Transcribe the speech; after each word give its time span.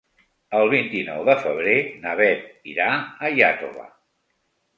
El 0.59 0.69
vint-i-nou 0.69 1.21
de 1.27 1.35
febrer 1.43 1.75
na 2.07 2.15
Beth 2.23 2.73
irà 2.73 2.89
a 2.95 3.31
Iàtova. 3.37 3.87